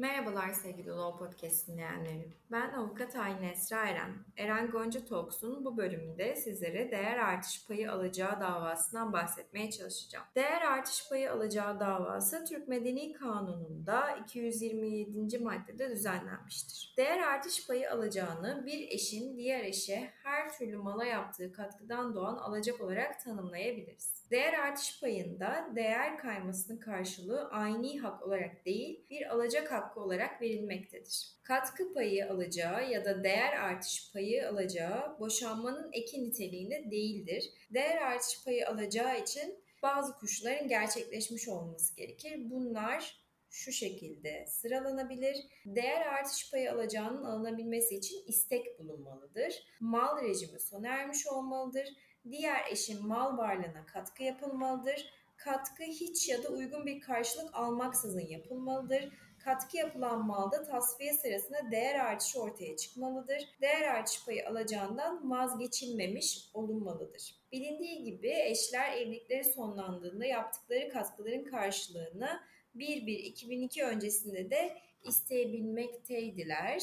Merhabalar 0.00 0.52
sevgili 0.52 0.88
Law 0.88 1.18
Podcast 1.24 1.68
dinleyenleri. 1.68 2.32
Ben 2.50 2.72
avukat 2.72 3.16
Aylin 3.16 3.42
Esra 3.42 3.88
Eren. 3.88 4.10
Eren 4.36 4.70
Gonca 4.70 5.04
Talks'un 5.04 5.64
bu 5.64 5.76
bölümünde 5.76 6.36
sizlere 6.36 6.90
değer 6.90 7.18
artış 7.18 7.66
payı 7.66 7.92
alacağı 7.92 8.40
davasından 8.40 9.12
bahsetmeye 9.12 9.70
çalışacağım. 9.70 10.26
Değer 10.34 10.62
artış 10.62 11.08
payı 11.08 11.32
alacağı 11.32 11.80
davası 11.80 12.44
Türk 12.44 12.68
Medeni 12.68 13.12
Kanunu'nda 13.12 14.16
227. 14.16 15.38
maddede 15.38 15.90
düzenlenmiştir. 15.90 16.94
Değer 16.96 17.18
artış 17.18 17.66
payı 17.66 17.92
alacağını 17.92 18.66
bir 18.66 18.88
eşin 18.88 19.36
diğer 19.36 19.64
eşe 19.64 20.10
her 20.22 20.58
türlü 20.58 20.76
mala 20.76 21.04
yaptığı 21.04 21.52
katkıdan 21.52 22.14
doğan 22.14 22.36
alacak 22.36 22.80
olarak 22.80 23.20
tanımlayabiliriz. 23.20 24.20
Değer 24.30 24.52
artış 24.52 25.00
payında 25.00 25.70
değer 25.76 26.18
kaymasının 26.18 26.78
karşılığı 26.78 27.48
aynı 27.48 28.00
hak 28.00 28.22
olarak 28.22 28.64
değil 28.64 29.06
bir 29.10 29.34
alacak 29.34 29.72
hakkı 29.90 30.00
olarak 30.00 30.42
verilmektedir. 30.42 31.26
Katkı 31.42 31.94
payı 31.94 32.30
alacağı 32.30 32.90
ya 32.90 33.04
da 33.04 33.24
değer 33.24 33.52
artış 33.52 34.12
payı 34.12 34.48
alacağı 34.48 35.18
boşanmanın 35.20 35.90
eki 35.92 36.24
niteliğinde 36.24 36.90
değildir. 36.90 37.44
Değer 37.70 38.02
artış 38.02 38.44
payı 38.44 38.68
alacağı 38.68 39.20
için 39.20 39.58
bazı 39.82 40.12
koşulların 40.12 40.68
gerçekleşmiş 40.68 41.48
olması 41.48 41.96
gerekir. 41.96 42.50
Bunlar 42.50 43.20
şu 43.50 43.72
şekilde 43.72 44.46
sıralanabilir. 44.46 45.36
Değer 45.66 46.06
artış 46.06 46.50
payı 46.50 46.72
alacağının 46.72 47.24
alınabilmesi 47.24 47.94
için 47.94 48.24
istek 48.26 48.78
bulunmalıdır. 48.78 49.54
Mal 49.80 50.22
rejimi 50.22 50.60
sona 50.60 50.88
ermiş 50.88 51.26
olmalıdır. 51.26 51.88
Diğer 52.30 52.66
eşin 52.70 53.06
mal 53.06 53.38
varlığına 53.38 53.86
katkı 53.86 54.22
yapılmalıdır 54.22 55.20
katkı 55.40 55.82
hiç 55.82 56.28
ya 56.28 56.42
da 56.42 56.48
uygun 56.48 56.86
bir 56.86 57.00
karşılık 57.00 57.54
almaksızın 57.54 58.26
yapılmalıdır. 58.26 59.08
Katkı 59.44 59.76
yapılan 59.76 60.26
malda 60.26 60.64
tasfiye 60.64 61.12
sırasında 61.12 61.70
değer 61.70 61.94
artışı 61.94 62.42
ortaya 62.42 62.76
çıkmalıdır. 62.76 63.48
Değer 63.60 63.88
artış 63.88 64.24
payı 64.24 64.48
alacağından 64.48 65.30
vazgeçilmemiş 65.30 66.50
olunmalıdır. 66.54 67.34
Bilindiği 67.52 68.04
gibi 68.04 68.30
eşler 68.30 68.92
evlilikleri 68.96 69.44
sonlandığında 69.44 70.26
yaptıkları 70.26 70.88
katkıların 70.88 71.44
karşılığını 71.44 72.40
1-1-2002 72.76 73.84
öncesinde 73.84 74.50
de 74.50 74.76
isteyebilmekteydiler. 75.02 76.82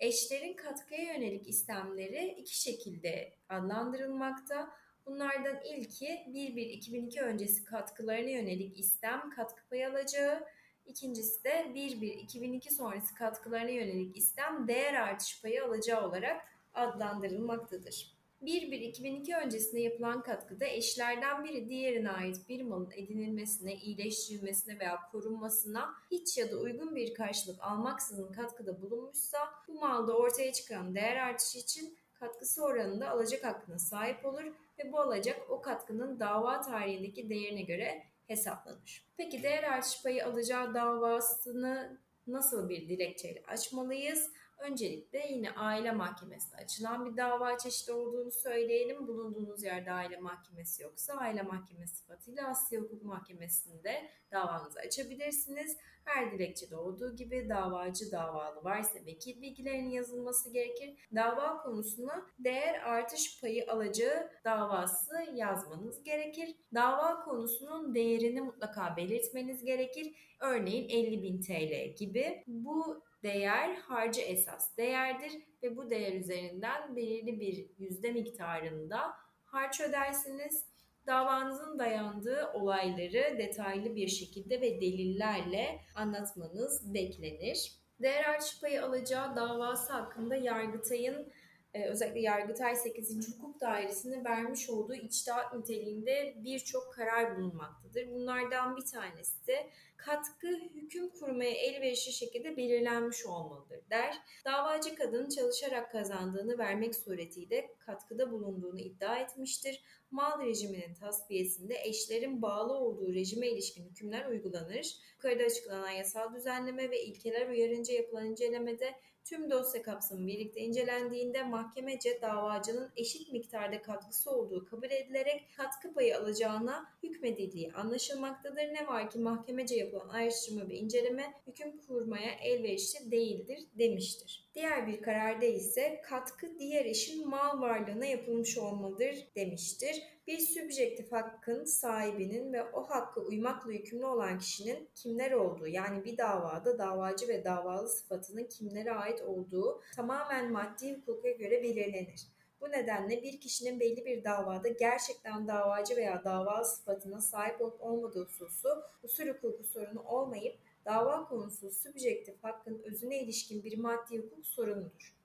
Eşlerin 0.00 0.54
katkıya 0.54 1.12
yönelik 1.12 1.48
istemleri 1.48 2.28
iki 2.28 2.60
şekilde 2.60 3.32
adlandırılmakta. 3.48 4.70
Bunlardan 5.06 5.60
ilki 5.64 6.06
1-1-2002 6.06 7.20
öncesi 7.22 7.64
katkılarına 7.64 8.30
yönelik 8.30 8.78
istem 8.80 9.30
katkı 9.30 9.68
payı 9.68 9.90
alacağı, 9.90 10.46
İkincisi 10.88 11.44
de 11.44 11.72
1-1-2002 11.74 12.70
sonrası 12.70 13.14
katkılarına 13.14 13.70
yönelik 13.70 14.16
istem 14.16 14.68
değer 14.68 14.94
artış 14.94 15.42
payı 15.42 15.64
alacağı 15.64 16.08
olarak 16.08 16.40
adlandırılmaktadır. 16.74 18.18
1-1-2002 18.42 19.44
öncesinde 19.44 19.80
yapılan 19.80 20.22
katkıda 20.22 20.66
eşlerden 20.66 21.44
biri 21.44 21.68
diğerine 21.68 22.10
ait 22.10 22.48
bir 22.48 22.62
malın 22.62 22.90
edinilmesine, 22.96 23.76
iyileştirilmesine 23.76 24.78
veya 24.78 24.98
korunmasına 25.12 25.94
hiç 26.10 26.38
ya 26.38 26.50
da 26.52 26.56
uygun 26.56 26.96
bir 26.96 27.14
karşılık 27.14 27.62
almaksızın 27.62 28.32
katkıda 28.32 28.82
bulunmuşsa 28.82 29.38
bu 29.68 29.72
malda 29.72 30.16
ortaya 30.16 30.52
çıkan 30.52 30.94
değer 30.94 31.16
artışı 31.16 31.58
için 31.58 31.98
katkısı 32.14 32.64
oranında 32.64 33.10
alacak 33.10 33.44
hakkına 33.44 33.78
sahip 33.78 34.26
olur 34.26 34.44
ve 34.78 34.92
bu 34.92 35.00
alacak 35.00 35.50
o 35.50 35.62
katkının 35.62 36.20
dava 36.20 36.60
tarihindeki 36.60 37.28
değerine 37.28 37.62
göre 37.62 38.02
hesaplanır. 38.28 39.06
Peki 39.16 39.42
değer 39.42 39.62
artış 39.62 40.02
payı 40.02 40.26
alacağı 40.26 40.74
davasını 40.74 41.98
nasıl 42.26 42.68
bir 42.68 42.88
dilekçeyle 42.88 43.42
açmalıyız? 43.48 44.30
Öncelikle 44.58 45.26
yine 45.30 45.50
aile 45.50 45.92
mahkemesinde 45.92 46.56
açılan 46.56 47.06
bir 47.06 47.16
dava 47.16 47.58
çeşidi 47.58 47.92
olduğunu 47.92 48.30
söyleyelim. 48.30 49.08
Bulunduğunuz 49.08 49.62
yerde 49.62 49.92
aile 49.92 50.16
mahkemesi 50.16 50.82
yoksa 50.82 51.14
aile 51.14 51.42
mahkemesi 51.42 51.96
sıfatıyla 51.96 52.48
Asya 52.48 52.80
Hukuk 52.80 53.02
Mahkemesi'nde 53.02 54.08
davanızı 54.32 54.80
açabilirsiniz. 54.80 55.76
Her 56.04 56.32
dilekçede 56.32 56.76
olduğu 56.76 57.16
gibi 57.16 57.48
davacı 57.48 58.12
davalı 58.12 58.64
varsa 58.64 58.98
vekil 59.06 59.42
bilgilerinin 59.42 59.90
yazılması 59.90 60.52
gerekir. 60.52 60.94
Dava 61.14 61.62
konusuna 61.62 62.26
değer 62.38 62.80
artış 62.80 63.40
payı 63.40 63.72
alacağı 63.72 64.30
davası 64.44 65.14
yazmanız 65.34 66.02
gerekir. 66.02 66.54
Dava 66.74 67.24
konusunun 67.24 67.94
değerini 67.94 68.40
mutlaka 68.40 68.96
belirtmeniz 68.96 69.64
gerekir. 69.64 70.14
Örneğin 70.40 70.88
50 70.88 71.22
bin 71.22 71.40
TL 71.40 71.96
gibi. 71.96 72.44
Bu 72.46 73.07
değer 73.22 73.74
harcı 73.74 74.20
esas 74.20 74.76
değerdir 74.76 75.32
ve 75.62 75.76
bu 75.76 75.90
değer 75.90 76.12
üzerinden 76.12 76.96
belirli 76.96 77.40
bir 77.40 77.66
yüzde 77.78 78.12
miktarında 78.12 79.12
harç 79.44 79.80
ödersiniz. 79.80 80.64
Davanızın 81.06 81.78
dayandığı 81.78 82.50
olayları 82.54 83.38
detaylı 83.38 83.96
bir 83.96 84.08
şekilde 84.08 84.60
ve 84.60 84.80
delillerle 84.80 85.80
anlatmanız 85.94 86.94
beklenir. 86.94 87.72
Değer 88.02 88.24
artış 88.24 88.60
payı 88.60 88.84
alacağı 88.84 89.36
davası 89.36 89.92
hakkında 89.92 90.36
Yargıtay'ın 90.36 91.32
e, 91.74 91.84
özellikle 91.84 92.20
Yargıtay 92.20 92.76
8. 92.76 93.38
Hukuk 93.38 93.60
Dairesi'ne 93.60 94.24
vermiş 94.24 94.70
olduğu 94.70 94.94
içtihat 94.94 95.54
niteliğinde 95.54 96.34
birçok 96.44 96.94
karar 96.94 97.36
bulunmaktadır. 97.36 98.10
Bunlardan 98.10 98.76
bir 98.76 98.84
tanesi 98.84 99.46
de 99.46 99.70
katkı 99.98 100.48
hüküm 100.48 101.08
kurmaya 101.10 101.50
elverişli 101.50 102.12
şekilde 102.12 102.56
belirlenmiş 102.56 103.26
olmalıdır 103.26 103.80
der. 103.90 104.14
Davacı 104.44 104.94
kadın 104.94 105.28
çalışarak 105.28 105.92
kazandığını 105.92 106.58
vermek 106.58 106.96
suretiyle 106.96 107.74
katkıda 107.78 108.32
bulunduğunu 108.32 108.80
iddia 108.80 109.18
etmiştir. 109.18 109.82
Mal 110.10 110.46
rejiminin 110.46 110.94
tasfiyesinde 110.94 111.74
eşlerin 111.84 112.42
bağlı 112.42 112.72
olduğu 112.72 113.14
rejime 113.14 113.48
ilişkin 113.48 113.88
hükümler 113.90 114.26
uygulanır. 114.26 114.96
Yukarıda 115.14 115.44
açıklanan 115.44 115.90
yasal 115.90 116.34
düzenleme 116.34 116.90
ve 116.90 117.02
ilkeler 117.02 117.48
uyarınca 117.48 117.94
yapılan 117.94 118.26
incelemede 118.26 118.94
tüm 119.28 119.50
dosya 119.50 119.82
kapsamı 119.82 120.26
birlikte 120.26 120.60
incelendiğinde 120.60 121.42
mahkemece 121.42 122.22
davacının 122.22 122.92
eşit 122.96 123.32
miktarda 123.32 123.82
katkısı 123.82 124.30
olduğu 124.30 124.64
kabul 124.64 124.90
edilerek 124.90 125.48
katkı 125.56 125.92
payı 125.92 126.18
alacağına 126.18 126.92
hükmedildiği 127.02 127.72
anlaşılmaktadır. 127.72 128.62
Ne 128.62 128.86
var 128.86 129.10
ki 129.10 129.18
mahkemece 129.18 129.76
yapılan 129.88 130.08
araştırma 130.08 130.68
ve 130.68 130.74
inceleme 130.74 131.34
hüküm 131.46 131.78
kurmaya 131.78 132.30
elverişli 132.42 133.10
değildir 133.10 133.58
demiştir. 133.78 134.48
Diğer 134.54 134.86
bir 134.86 135.02
kararda 135.02 135.46
ise 135.46 136.00
katkı 136.04 136.58
diğer 136.58 136.84
eşin 136.84 137.28
mal 137.28 137.60
varlığına 137.60 138.06
yapılmış 138.06 138.58
olmalıdır 138.58 139.28
demiştir. 139.36 140.02
Bir 140.26 140.38
sübjektif 140.38 141.12
hakkın 141.12 141.64
sahibinin 141.64 142.52
ve 142.52 142.62
o 142.62 142.82
hakkı 142.82 143.20
uymakla 143.20 143.72
yükümlü 143.72 144.06
olan 144.06 144.38
kişinin 144.38 144.88
kimler 144.94 145.32
olduğu 145.32 145.66
yani 145.66 146.04
bir 146.04 146.18
davada 146.18 146.78
davacı 146.78 147.28
ve 147.28 147.44
davalı 147.44 147.88
sıfatının 147.88 148.44
kimlere 148.44 148.92
ait 148.92 149.22
olduğu 149.22 149.82
tamamen 149.96 150.52
maddi 150.52 150.94
hukuka 150.94 151.30
göre 151.30 151.62
belirlenir. 151.62 152.37
Bu 152.60 152.70
nedenle 152.70 153.22
bir 153.22 153.40
kişinin 153.40 153.80
belli 153.80 154.06
bir 154.06 154.24
davada 154.24 154.68
gerçekten 154.68 155.48
davacı 155.48 155.96
veya 155.96 156.24
davalı 156.24 156.64
sıfatına 156.64 157.20
sahip 157.20 157.60
olup 157.60 157.82
olmadığı 157.82 158.24
hususu 158.24 158.68
usul 159.02 159.28
hukuku 159.28 159.64
sorunu 159.64 160.02
olmayıp 160.02 160.58
dava 160.84 161.28
konusu 161.28 161.70
subjektif 161.70 162.44
hakkın 162.44 162.82
özüne 162.84 163.18
ilişkin 163.18 163.64
bir 163.64 163.78
maddi 163.78 164.18
hukuk 164.18 164.46
sorunudur. 164.46 165.17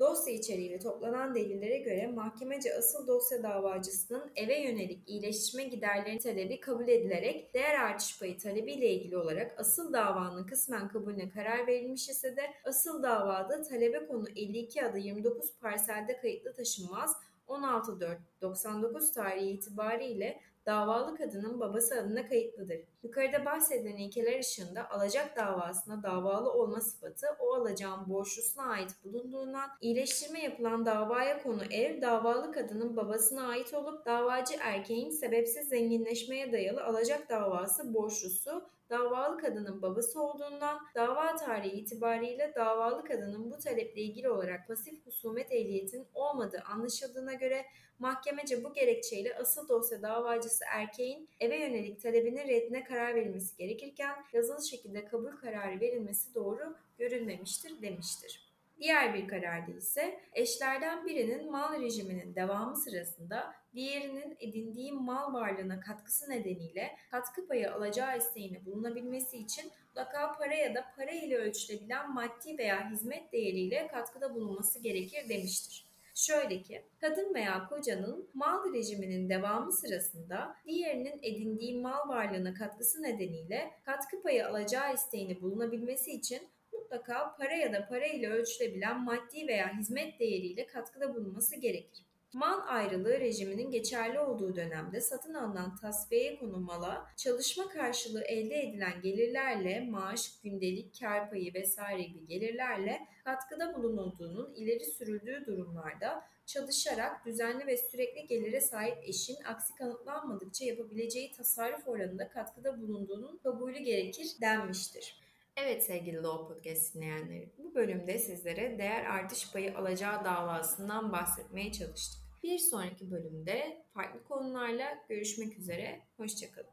Dosya 0.00 0.34
içeriği 0.34 0.70
ve 0.70 0.78
toplanan 0.78 1.34
delillere 1.34 1.78
göre 1.78 2.06
mahkemece 2.06 2.74
asıl 2.74 3.06
dosya 3.06 3.42
davacısının 3.42 4.32
eve 4.36 4.58
yönelik 4.58 5.08
iyileştirme 5.08 5.64
giderleri 5.64 6.18
talebi 6.18 6.60
kabul 6.60 6.88
edilerek 6.88 7.54
değer 7.54 7.80
artış 7.80 8.18
payı 8.18 8.38
talebiyle 8.38 8.90
ilgili 8.90 9.16
olarak 9.16 9.54
asıl 9.58 9.92
davanın 9.92 10.46
kısmen 10.46 10.88
kabulüne 10.88 11.30
karar 11.30 11.66
verilmiş 11.66 12.08
ise 12.08 12.36
de 12.36 12.42
asıl 12.64 13.02
davada 13.02 13.62
talebe 13.62 14.06
konu 14.06 14.28
52 14.36 14.84
adı 14.84 14.98
29 14.98 15.52
parselde 15.60 16.16
kayıtlı 16.16 16.52
taşınmaz 16.52 17.16
16.4.99 17.50 19.14
tarihi 19.14 19.50
itibariyle 19.50 20.40
davalı 20.66 21.16
kadının 21.16 21.60
babası 21.60 22.00
adına 22.00 22.28
kayıtlıdır. 22.28 22.78
Yukarıda 23.02 23.44
bahsedilen 23.44 23.96
ilkeler 23.96 24.40
ışığında 24.40 24.90
alacak 24.90 25.36
davasına 25.36 26.02
davalı 26.02 26.52
olma 26.52 26.80
sıfatı 26.80 27.26
o 27.40 27.54
alacağın 27.54 28.08
borçlusuna 28.08 28.64
ait 28.64 28.90
bulunduğundan 29.04 29.70
iyileştirme 29.80 30.42
yapılan 30.42 30.86
davaya 30.86 31.42
konu 31.42 31.62
ev 31.70 32.02
davalı 32.02 32.52
kadının 32.52 32.96
babasına 32.96 33.48
ait 33.48 33.74
olup 33.74 34.06
davacı 34.06 34.54
erkeğin 34.60 35.10
sebepsiz 35.10 35.68
zenginleşmeye 35.68 36.52
dayalı 36.52 36.84
alacak 36.84 37.28
davası 37.28 37.94
borçlusu 37.94 38.70
davalı 38.90 39.38
kadının 39.38 39.82
babası 39.82 40.22
olduğundan 40.22 40.80
dava 40.94 41.36
tarihi 41.36 41.72
itibariyle 41.72 42.52
davalı 42.56 43.04
kadının 43.04 43.50
bu 43.50 43.58
taleple 43.58 44.00
ilgili 44.00 44.30
olarak 44.30 44.68
pasif 44.68 45.06
husumet 45.06 45.52
ehliyetinin 45.52 46.06
olmadığı 46.14 46.60
anlaşıldığına 46.60 47.34
göre 47.34 47.66
mahkemece 47.98 48.64
bu 48.64 48.72
gerekçeyle 48.72 49.36
asıl 49.36 49.68
dosya 49.68 50.02
davacısı 50.02 50.64
erkeğin 50.72 51.28
eve 51.40 51.56
yönelik 51.56 52.02
talebinin 52.02 52.48
reddine 52.48 52.84
karar 52.84 53.14
verilmesi 53.14 53.56
gerekirken 53.56 54.24
yazılı 54.32 54.66
şekilde 54.66 55.04
kabul 55.04 55.36
kararı 55.36 55.80
verilmesi 55.80 56.34
doğru 56.34 56.76
görülmemiştir 56.98 57.82
demiştir. 57.82 58.49
Diğer 58.80 59.14
bir 59.14 59.28
kararda 59.28 59.72
ise 59.72 60.20
eşlerden 60.32 61.06
birinin 61.06 61.50
mal 61.50 61.80
rejiminin 61.80 62.34
devamı 62.34 62.76
sırasında 62.76 63.54
diğerinin 63.74 64.36
edindiği 64.40 64.92
mal 64.92 65.32
varlığına 65.32 65.80
katkısı 65.80 66.30
nedeniyle 66.30 66.96
katkı 67.10 67.48
payı 67.48 67.74
alacağı 67.74 68.18
isteğini 68.18 68.66
bulunabilmesi 68.66 69.36
için 69.36 69.70
mutlaka 69.86 70.32
para 70.32 70.54
ya 70.54 70.74
da 70.74 70.84
para 70.96 71.10
ile 71.10 71.36
ölçülebilen 71.36 72.14
maddi 72.14 72.58
veya 72.58 72.90
hizmet 72.90 73.32
değeriyle 73.32 73.86
katkıda 73.86 74.34
bulunması 74.34 74.78
gerekir 74.78 75.28
demiştir. 75.28 75.86
Şöyle 76.14 76.62
ki, 76.62 76.82
kadın 77.00 77.34
veya 77.34 77.66
kocanın 77.68 78.28
mal 78.34 78.74
rejiminin 78.74 79.28
devamı 79.28 79.72
sırasında 79.72 80.56
diğerinin 80.66 81.18
edindiği 81.22 81.80
mal 81.80 82.08
varlığına 82.08 82.54
katkısı 82.54 83.02
nedeniyle 83.02 83.70
katkı 83.84 84.22
payı 84.22 84.48
alacağı 84.48 84.94
isteğini 84.94 85.40
bulunabilmesi 85.42 86.10
için 86.10 86.48
mutlaka 86.90 87.36
para 87.36 87.54
ya 87.54 87.72
da 87.72 87.88
para 87.88 88.06
ile 88.06 88.28
ölçülebilen 88.28 89.04
maddi 89.04 89.48
veya 89.48 89.78
hizmet 89.78 90.20
değeriyle 90.20 90.66
katkıda 90.66 91.14
bulunması 91.14 91.56
gerekir. 91.56 92.04
Mal 92.32 92.60
ayrılığı 92.66 93.20
rejiminin 93.20 93.70
geçerli 93.70 94.20
olduğu 94.20 94.56
dönemde 94.56 95.00
satın 95.00 95.34
alınan 95.34 95.76
tasfiyeye 95.76 96.38
konu 96.38 96.60
mala 96.60 97.06
çalışma 97.16 97.68
karşılığı 97.68 98.24
elde 98.24 98.62
edilen 98.62 99.02
gelirlerle 99.02 99.80
maaş, 99.80 100.40
gündelik, 100.42 101.00
kar 101.00 101.30
payı 101.30 101.54
vesaire 101.54 102.02
gibi 102.02 102.26
gelirlerle 102.26 103.00
katkıda 103.24 103.74
bulunulduğunun 103.74 104.54
ileri 104.54 104.84
sürüldüğü 104.84 105.46
durumlarda 105.46 106.22
çalışarak 106.46 107.26
düzenli 107.26 107.66
ve 107.66 107.76
sürekli 107.76 108.26
gelire 108.26 108.60
sahip 108.60 108.98
eşin 109.02 109.36
aksi 109.44 109.74
kanıtlanmadıkça 109.74 110.64
yapabileceği 110.64 111.32
tasarruf 111.32 111.88
oranında 111.88 112.28
katkıda 112.28 112.80
bulunduğunun 112.80 113.38
kabulü 113.38 113.78
gerekir 113.78 114.28
denmiştir. 114.40 115.29
Evet 115.62 115.84
sevgili 115.84 116.22
Law 116.22 116.54
Podcast 116.54 116.94
dinleyenleri, 116.94 117.52
bu 117.58 117.74
bölümde 117.74 118.18
sizlere 118.18 118.78
değer 118.78 119.04
artış 119.04 119.52
payı 119.52 119.78
alacağı 119.78 120.24
davasından 120.24 121.12
bahsetmeye 121.12 121.72
çalıştık. 121.72 122.20
Bir 122.42 122.58
sonraki 122.58 123.10
bölümde 123.10 123.84
farklı 123.94 124.24
konularla 124.24 124.98
görüşmek 125.08 125.58
üzere, 125.58 126.00
hoşçakalın. 126.16 126.70